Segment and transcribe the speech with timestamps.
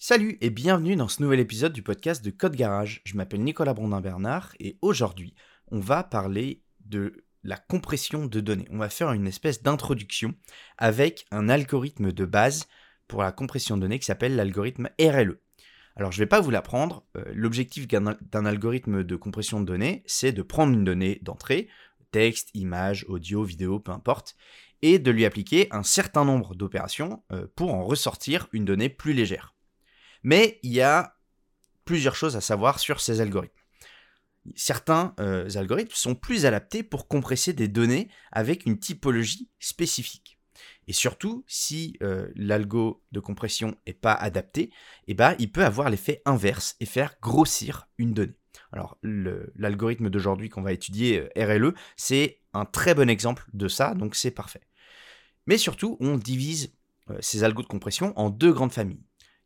[0.00, 3.00] Salut et bienvenue dans ce nouvel épisode du podcast de Code Garage.
[3.04, 5.34] Je m'appelle Nicolas Brondin-Bernard et aujourd'hui,
[5.72, 8.68] on va parler de la compression de données.
[8.70, 10.36] On va faire une espèce d'introduction
[10.76, 12.68] avec un algorithme de base
[13.08, 15.40] pour la compression de données qui s'appelle l'algorithme RLE.
[15.96, 17.04] Alors je ne vais pas vous l'apprendre.
[17.16, 21.66] Euh, l'objectif d'un algorithme de compression de données, c'est de prendre une donnée d'entrée,
[22.12, 24.36] texte, image, audio, vidéo, peu importe,
[24.80, 29.12] et de lui appliquer un certain nombre d'opérations euh, pour en ressortir une donnée plus
[29.12, 29.56] légère.
[30.22, 31.16] Mais il y a
[31.84, 33.54] plusieurs choses à savoir sur ces algorithmes.
[34.54, 40.38] Certains euh, algorithmes sont plus adaptés pour compresser des données avec une typologie spécifique.
[40.86, 44.70] Et surtout, si euh, l'algo de compression n'est pas adapté,
[45.06, 48.36] eh ben, il peut avoir l'effet inverse et faire grossir une donnée.
[48.72, 53.94] Alors, l'algorithme d'aujourd'hui qu'on va étudier, euh, RLE, c'est un très bon exemple de ça,
[53.94, 54.66] donc c'est parfait.
[55.46, 56.74] Mais surtout, on divise
[57.20, 59.00] ces algos de compression en deux grandes familles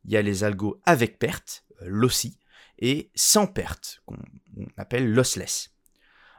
[0.05, 2.39] il y a les algos avec perte, euh, lossy,
[2.79, 4.19] et sans perte, qu'on
[4.77, 5.71] appelle lossless.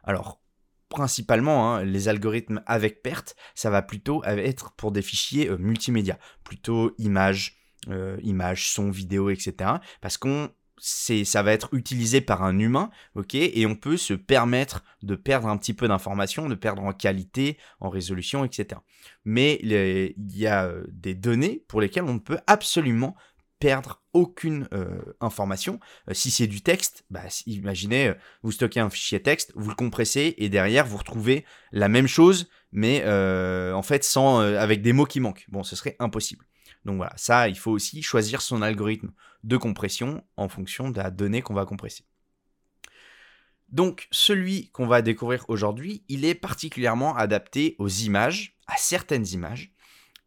[0.03, 0.41] Alors,
[0.89, 6.19] principalement, hein, les algorithmes avec perte, ça va plutôt être pour des fichiers euh, multimédia,
[6.43, 7.57] plutôt images,
[7.89, 9.71] euh, images, son, vidéo, etc.
[10.01, 14.83] Parce qu'on ça va être utilisé par un humain, ok, et on peut se permettre
[15.01, 18.81] de perdre un petit peu d'informations, de perdre en qualité, en résolution, etc.
[19.23, 23.15] Mais il y a des données pour lesquelles on ne peut absolument
[23.63, 25.79] perdre aucune euh, information.
[26.09, 29.75] Euh, si c'est du texte, bah, imaginez, euh, vous stockez un fichier texte, vous le
[29.75, 35.05] compressez et derrière vous retrouvez la même chose, mais en fait sans avec des mots
[35.05, 35.45] qui manquent.
[35.47, 36.45] Bon, ce serait impossible.
[36.83, 39.11] Donc voilà, ça, il faut aussi choisir son algorithme
[39.45, 42.03] de compression en fonction de la donnée qu'on va compresser.
[43.69, 49.71] Donc celui qu'on va découvrir aujourd'hui, il est particulièrement adapté aux images, à certaines images,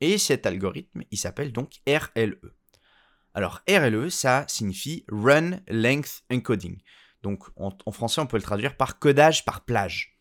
[0.00, 2.56] et cet algorithme, il s'appelle donc RLE.
[3.36, 6.78] Alors RLE, ça signifie Run Length Encoding.
[7.22, 10.16] Donc en, français, on peut le traduire par codage par plage.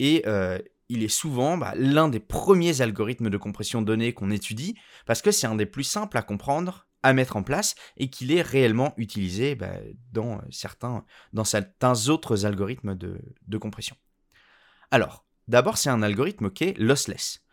[0.00, 0.58] Et euh,
[0.88, 4.74] il est souvent bah, l'un des premiers algorithmes de compression de données qu'on étudie,
[5.06, 8.32] parce que c'est un des plus simples à comprendre, à mettre en place, et qu'il
[8.32, 9.74] est réellement utilisé bah,
[10.10, 13.96] dans, certains, dans certains autres algorithmes de, compression.
[14.90, 17.44] Alors, d'abord, c'est un algorithme qui est lossless.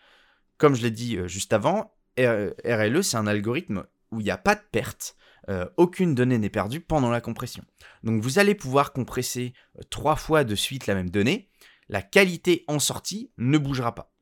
[0.57, 4.37] Comme je l'ai dit euh, juste avant, RLE, c'est un algorithme où il n'y a
[4.37, 5.15] pas de perte,
[5.49, 7.65] euh, aucune donnée n'est perdue pendant la compression.
[8.03, 11.49] Donc vous allez pouvoir compresser euh, trois fois de suite la même donnée,
[11.89, 14.13] la qualité en sortie ne bougera pas.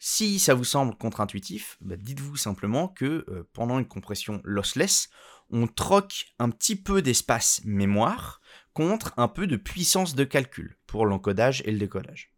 [0.00, 5.08] Si ça vous semble contre-intuitif, bah, dites-vous simplement que euh, pendant une compression lossless,
[5.50, 8.40] on troque un petit peu d'espace mémoire
[8.74, 12.32] contre un peu de puissance de calcul pour l'encodage et le décodage.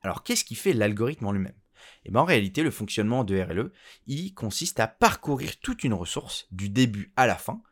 [0.00, 1.54] Alors qu'est-ce qui fait l'algorithme en lui-même?
[2.04, 3.72] Et ben en réalité, le fonctionnement de RLE,
[4.34, 7.62] consiste à parcourir toute une ressource du début à la fin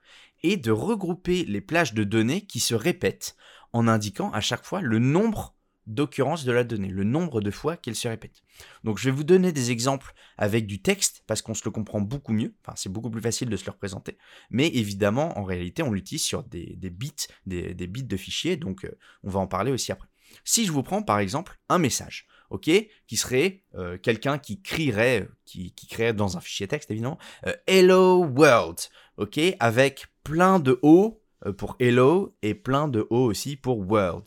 [0.42, 3.36] et de regrouper les plages de données qui se répètent
[3.72, 5.54] en indiquant à chaque fois le nombre
[5.86, 8.42] d'occurrences de la donnée, le nombre de fois qu'elle se répète.
[8.84, 12.00] Donc je vais vous donner des exemples avec du texte parce qu'on se le comprend
[12.00, 14.16] beaucoup mieux, enfin c'est beaucoup plus facile de se le représenter,
[14.50, 17.12] mais évidemment en réalité on l'utilise sur des, bits,
[17.46, 20.08] des, bits de fichiers, donc euh, on va en parler aussi après.
[20.44, 22.70] Si je vous prends par exemple un message, ok,
[23.06, 27.54] qui serait euh, quelqu'un qui crierait, qui, qui créerait dans un fichier texte évidemment, euh,
[27.66, 28.78] Hello World,
[29.16, 34.24] ok, avec plein de O euh, pour Hello et plein de O aussi pour World.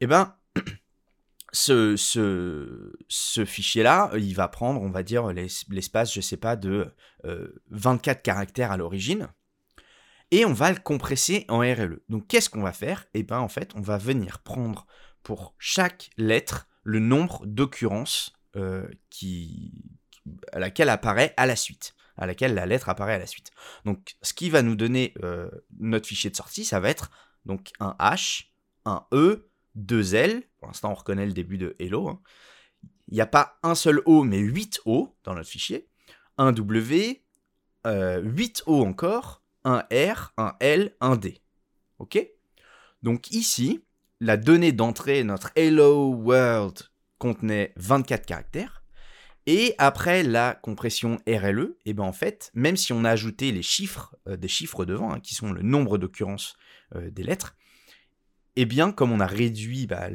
[0.00, 0.34] Eh ben,
[1.52, 6.92] ce, ce, fichier-là, il va prendre, on va dire, l'espace, je sais pas, de
[7.70, 9.28] 24 caractères à l'origine.
[10.30, 12.02] Et on va le compresser en RLE.
[12.08, 13.06] Donc qu'est-ce qu'on va faire?
[13.14, 14.84] Eh ben en fait, on va venir prendre
[15.22, 19.72] pour chaque lettre le nombre d'occurrences euh, qui,
[20.52, 23.50] à laquelle apparaît à la suite, à laquelle la lettre apparaît à la suite.
[23.84, 27.10] Donc, ce qui va nous donner euh, notre fichier de sortie, ça va être
[27.44, 28.46] donc un H,
[28.84, 30.42] un E, deux L.
[30.58, 32.08] Pour l'instant, on reconnaît le début de Hello.
[32.08, 32.20] Hein.
[33.08, 35.88] Il n'y a pas un seul O, mais 8 O dans notre fichier.
[36.38, 37.22] Un W,
[37.86, 41.40] euh, 8 O encore, un R, un L, un D.
[41.98, 42.18] OK?
[43.02, 43.83] Donc ici,
[44.24, 46.84] la donnée d'entrée, notre Hello World,
[47.18, 48.82] contenait 24 caractères.
[49.44, 53.52] Et après la compression RLE, et eh ben en fait, même si on a ajouté
[53.52, 56.56] les chiffres, euh, des chiffres devant, hein, qui sont le nombre d'occurrences
[56.94, 57.54] euh, des lettres,
[58.56, 60.08] et eh bien comme on a réduit, bah,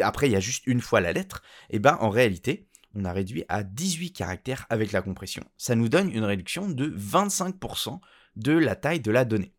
[0.00, 3.06] après il y a juste une fois la lettre, et eh ben en réalité, on
[3.06, 5.44] a réduit à 18 caractères avec la compression.
[5.56, 7.98] Ça nous donne une réduction de 25%
[8.36, 9.54] de la taille de la donnée.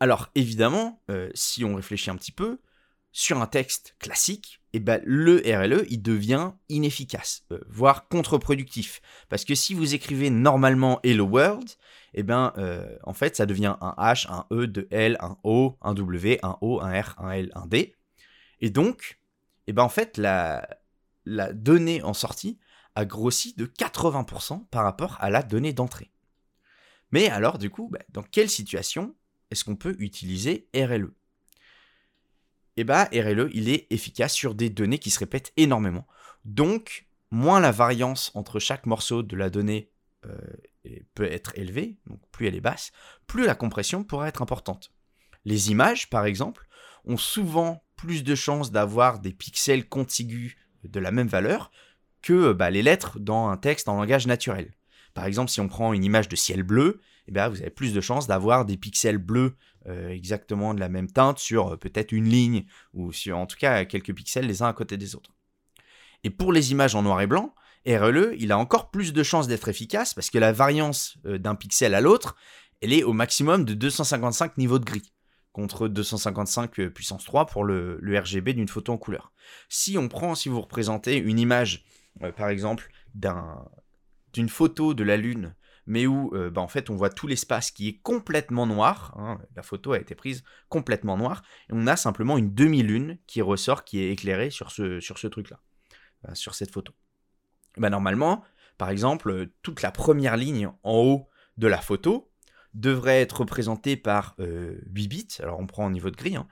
[0.00, 2.58] Alors évidemment, euh, si on réfléchit un petit peu,
[3.12, 9.00] sur un texte classique, et ben, le RLE, il devient inefficace, euh, voire contre-productif.
[9.28, 11.70] Parce que si vous écrivez normalement Hello World,
[12.12, 15.78] et ben, euh, en fait, ça devient un H, un E, deux L, un O,
[15.80, 17.94] un W, un O, un R, un L, un D.
[18.60, 19.20] Et donc,
[19.68, 20.68] et ben, en fait, la,
[21.24, 22.58] la donnée en sortie
[22.96, 26.10] a grossi de 80% par rapport à la donnée d'entrée.
[27.12, 29.14] Mais alors, du coup, bah, dans quelle situation
[29.50, 31.12] est-ce qu'on peut utiliser RLE
[32.76, 36.06] eh bah RLE, il est efficace sur des données qui se répètent énormément.
[36.44, 39.90] Donc, moins la variance entre chaque morceau de la donnée
[40.26, 40.36] euh,
[41.14, 42.92] peut être élevée, donc plus elle est basse,
[43.26, 44.92] plus la compression pourra être importante.
[45.44, 46.66] Les images, par exemple,
[47.04, 51.70] ont souvent plus de chances d'avoir des pixels contigus de la même valeur
[52.22, 54.72] que bah, les lettres dans un texte en langage naturel.
[55.12, 57.92] Par exemple, si on prend une image de ciel bleu, eh bien, vous avez plus
[57.92, 59.56] de chances d'avoir des pixels bleus
[59.86, 63.56] euh, exactement de la même teinte sur euh, peut-être une ligne, ou sur en tout
[63.56, 65.34] cas quelques pixels les uns à côté des autres.
[66.22, 67.54] Et pour les images en noir et blanc,
[67.86, 71.54] RLE, il a encore plus de chances d'être efficace parce que la variance euh, d'un
[71.54, 72.36] pixel à l'autre,
[72.80, 75.12] elle est au maximum de 255 niveaux de gris,
[75.52, 79.32] contre 255 puissance 3 pour le, le RGB d'une photo en couleur.
[79.68, 81.84] Si on prend, si vous représentez une image,
[82.36, 82.90] par exemple,
[84.32, 85.54] d'une photo de la Lune
[85.86, 89.14] mais où euh, bah, en fait on voit tout l'espace qui est complètement noir.
[89.16, 91.42] Hein, la photo a été prise complètement noire.
[91.68, 95.60] Et on a simplement une demi-lune qui ressort, qui est éclairée sur ce, truc-là,
[96.28, 96.92] euh, sur cette photo.
[97.76, 98.44] Bah, normalement,
[98.78, 102.30] par exemple, euh, toute la première ligne en haut de la photo
[102.72, 106.48] devrait être représentée par 8 bits, alors on prend au niveau de gris, hein,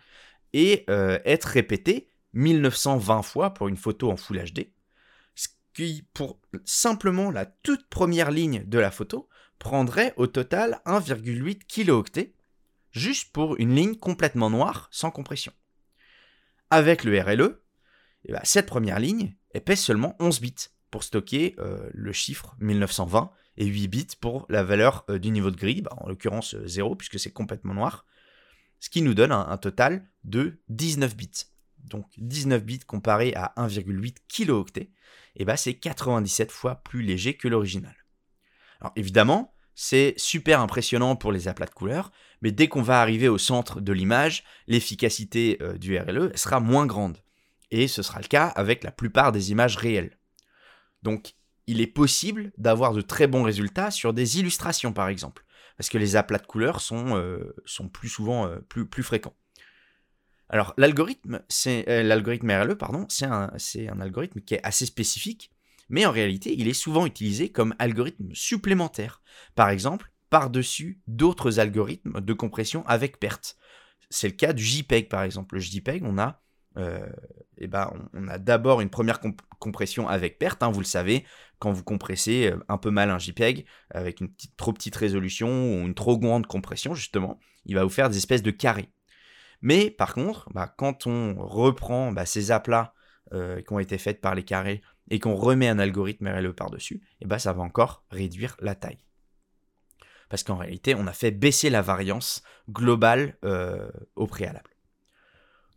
[0.53, 4.73] et être répétée 1920 fois pour une photo en Full HD
[5.73, 9.29] qui, pour simplement la toute première ligne de la photo,
[9.59, 12.35] prendrait au total 1,8 kilooctets,
[12.91, 15.53] juste pour une ligne complètement noire, sans compression.
[16.71, 17.63] Avec le RLE,
[18.25, 23.31] eh ben, cette première ligne pèse seulement 11 bits pour stocker euh, le chiffre 1920
[23.57, 26.93] et 8 bits pour la valeur euh, du niveau de gris, bah, en l'occurrence 0
[26.93, 28.07] euh, puisque c'est complètement noir,
[28.81, 31.45] ce qui nous donne un, total de 19 bits.
[31.79, 34.91] Donc 19 bits comparé à 1,8 kilooctets,
[35.37, 37.95] et bah c'est 97 fois plus léger que l'original.
[38.81, 42.13] Alors évidemment, c'est super impressionnant pour les aplats de couleurs,
[42.43, 46.87] mais dès qu'on va arriver au centre de l'image, l'efficacité euh, du RLE sera moins
[46.87, 47.19] grande.
[47.71, 50.19] Et ce sera le cas avec la plupart des images réelles.
[51.03, 51.35] Donc
[51.67, 55.45] il est possible d'avoir de très bons résultats sur des illustrations par exemple,
[55.77, 57.55] parce que les aplats de couleurs sont, euh,
[57.93, 59.35] plus souvent euh, plus fréquents.
[60.49, 65.51] Alors l'algorithme, c'est euh, l'algorithme RLE, pardon, c'est un, un algorithme qui est assez spécifique,
[65.89, 69.23] mais en réalité, il est souvent utilisé comme algorithme supplémentaire.
[69.55, 73.57] Par exemple, par-dessus d'autres algorithmes de compression avec perte.
[74.09, 75.57] C'est le cas du JPEG par exemple.
[75.57, 76.41] Le JPEG, on a,
[76.79, 77.07] euh,
[77.59, 79.21] eh ben, on, a d'abord une première
[79.59, 80.63] compression avec perte.
[80.63, 81.27] Hein, vous le savez,
[81.59, 85.87] quand vous compressez euh, un peu mal un JPEG avec une trop petite résolution ou
[85.87, 88.89] une trop grande compression, justement, il va vous faire des espèces de carrés.
[89.63, 92.93] Mais par contre, bah, quand on reprend bah, ces aplats
[93.33, 97.01] euh, qui ont été faits par les carrés et qu'on remet un algorithme RLE par-dessus,
[97.21, 99.05] eh bah, ça va encore réduire la taille.
[100.29, 104.71] Parce qu'en réalité, on a fait baisser la variance globale euh, au préalable.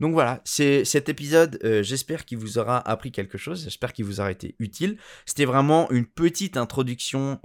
[0.02, 4.04] Donc voilà, c'est cet épisode, euh, j'espère qu'il vous aura appris quelque chose, j'espère qu'il
[4.04, 4.98] vous aura été utile.
[5.26, 7.40] C'était vraiment une petite introduction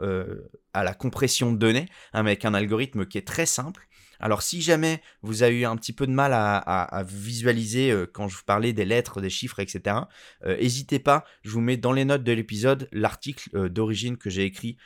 [0.73, 3.87] à la compression de données avec un algorithme qui est très simple
[4.21, 8.29] alors si jamais vous avez eu un petit peu de mal à, visualiser euh, quand
[8.29, 9.97] je vous parlais des lettres, des chiffres, etc.,
[10.45, 14.31] euh, n'hésitez pas, je vous mets dans les notes de l'épisode l'article euh, d'origine que
[14.31, 14.77] j'ai écrit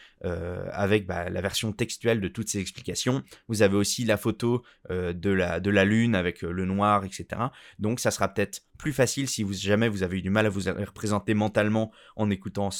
[0.72, 3.22] avec bah, la version textuelle de toutes ces explications.
[3.48, 7.26] Vous avez aussi la photo de, la, lune avec le noir, etc.
[7.78, 10.62] Donc ça sera peut-être plus facile si jamais vous avez eu du mal à vous
[10.62, 12.70] représenter mentalement en écoutant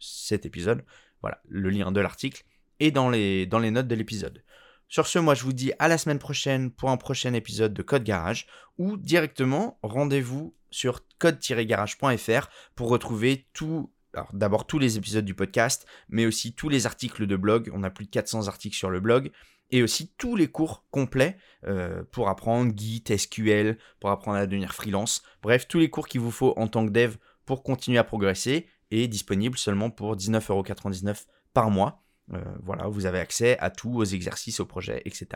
[0.00, 0.84] cet épisode.
[1.22, 2.42] Voilà, le lien de l'article
[2.80, 4.42] est dans les notes de l'épisode.
[4.88, 7.82] Sur ce, moi je vous dis à la semaine prochaine pour un prochain épisode de
[7.82, 8.46] Code Garage
[8.78, 13.92] ou directement rendez-vous sur code-garage.fr pour retrouver tout
[14.32, 17.70] d'abord tous les épisodes du podcast, mais aussi tous les articles de blog.
[17.74, 19.30] On a plus de 400 articles sur le blog.
[19.70, 24.72] Et aussi tous les cours complets euh, pour apprendre Git, SQL, pour apprendre à devenir
[24.72, 25.22] freelance.
[25.42, 28.66] Bref, tous les cours qu'il vous faut en tant que dev pour continuer à progresser
[28.90, 32.02] est disponible seulement pour 19,99€ par mois.
[32.34, 35.28] Euh, voilà, vous avez accès à tout, aux exercices, aux projets, etc.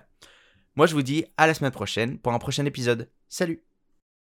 [0.77, 3.11] Moi, je vous dis à la semaine prochaine pour un prochain épisode.
[3.29, 3.65] Salut